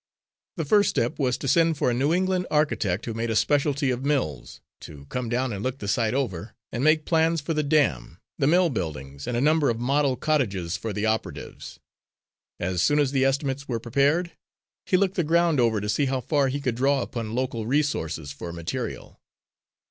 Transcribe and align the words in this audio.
The 0.57 0.65
first 0.65 0.89
step 0.89 1.19
was 1.19 1.37
to 1.37 1.47
send 1.47 1.77
for 1.77 1.91
a 1.91 1.93
New 1.93 2.11
England 2.11 2.47
architect 2.49 3.05
who 3.05 3.13
made 3.13 3.29
a 3.29 3.35
specialty 3.35 3.91
of 3.91 4.03
mills, 4.03 4.59
to 4.79 5.05
come 5.09 5.29
down 5.29 5.53
and 5.53 5.61
look 5.61 5.77
the 5.77 5.87
site 5.87 6.15
over, 6.15 6.55
and 6.71 6.83
make 6.83 7.05
plans 7.05 7.39
for 7.39 7.53
the 7.53 7.61
dam, 7.61 8.17
the 8.39 8.47
mill 8.47 8.71
buildings 8.71 9.27
and 9.27 9.37
a 9.37 9.41
number 9.41 9.69
of 9.69 9.79
model 9.79 10.15
cottages 10.15 10.75
for 10.75 10.91
the 10.91 11.05
operatives. 11.05 11.79
As 12.59 12.81
soon 12.81 12.97
as 12.97 13.11
the 13.11 13.23
estimates 13.25 13.67
were 13.67 13.79
prepared, 13.79 14.31
he 14.87 14.97
looked 14.97 15.17
the 15.17 15.23
ground 15.23 15.59
over 15.59 15.79
to 15.79 15.87
see 15.87 16.05
how 16.07 16.19
far 16.19 16.47
he 16.47 16.59
could 16.61 16.73
draw 16.73 17.03
upon 17.03 17.35
local 17.35 17.67
resources 17.67 18.31
for 18.31 18.51
material. 18.51 19.19